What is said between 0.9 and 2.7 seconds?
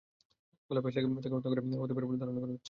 লাগিয়ে তাঁকে হত্যা করা হতে পারে বলে ধারণা করা হচ্ছে।